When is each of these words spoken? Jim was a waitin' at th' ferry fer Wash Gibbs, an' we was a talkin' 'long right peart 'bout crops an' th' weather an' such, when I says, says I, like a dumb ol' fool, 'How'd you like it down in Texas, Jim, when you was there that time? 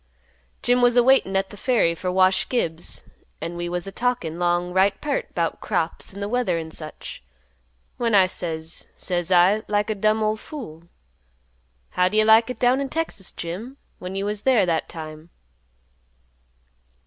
Jim 0.63 0.81
was 0.81 0.97
a 0.97 1.03
waitin' 1.03 1.35
at 1.35 1.51
th' 1.51 1.59
ferry 1.59 1.93
fer 1.93 2.09
Wash 2.11 2.49
Gibbs, 2.49 3.03
an' 3.39 3.55
we 3.55 3.69
was 3.69 3.85
a 3.85 3.91
talkin' 3.91 4.39
'long 4.39 4.73
right 4.73 4.99
peart 4.99 5.35
'bout 5.35 5.61
crops 5.61 6.11
an' 6.11 6.23
th' 6.23 6.27
weather 6.31 6.57
an' 6.57 6.71
such, 6.71 7.21
when 7.97 8.15
I 8.15 8.25
says, 8.25 8.87
says 8.95 9.31
I, 9.31 9.61
like 9.67 9.91
a 9.91 9.93
dumb 9.95 10.23
ol' 10.23 10.37
fool, 10.37 10.85
'How'd 11.91 12.15
you 12.15 12.25
like 12.25 12.49
it 12.49 12.57
down 12.57 12.81
in 12.81 12.89
Texas, 12.89 13.31
Jim, 13.31 13.77
when 13.99 14.15
you 14.15 14.25
was 14.25 14.41
there 14.41 14.65
that 14.65 14.89
time? 14.89 15.29